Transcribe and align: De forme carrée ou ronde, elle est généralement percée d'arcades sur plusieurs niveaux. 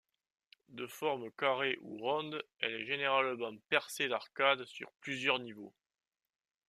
De 0.69 0.87
forme 0.87 1.29
carrée 1.37 1.77
ou 1.83 1.99
ronde, 1.99 2.43
elle 2.59 2.73
est 2.73 2.87
généralement 2.87 3.55
percée 3.69 4.07
d'arcades 4.07 4.65
sur 4.65 4.91
plusieurs 4.99 5.37
niveaux. 5.37 5.75